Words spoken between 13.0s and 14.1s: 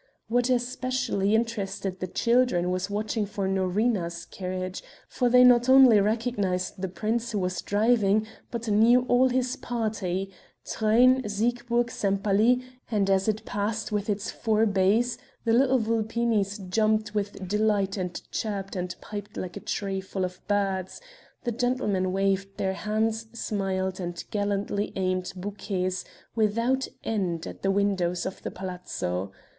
as it passed with